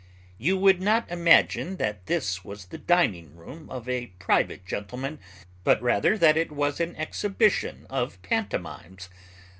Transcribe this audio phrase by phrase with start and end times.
[0.39, 5.19] You would not imagine that this was the dining room of a private gentleman,
[5.63, 9.09] but rather that it was an exhibition of pantomimes.